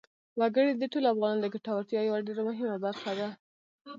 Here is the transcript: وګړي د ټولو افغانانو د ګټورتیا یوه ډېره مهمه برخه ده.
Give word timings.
وګړي 0.39 0.71
د 0.75 0.83
ټولو 0.91 1.07
افغانانو 1.13 1.43
د 1.43 1.47
ګټورتیا 1.53 2.01
یوه 2.03 2.19
ډېره 2.27 2.41
مهمه 2.49 2.77
برخه 2.85 3.11
ده. 3.19 3.29